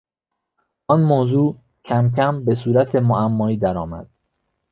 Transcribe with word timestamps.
آن 0.87 1.01
موضوع 1.03 1.57
کمکم 1.85 2.45
به 2.45 2.55
صورت 2.55 2.95
معمایی 2.95 3.57
درآمد. 3.57 4.09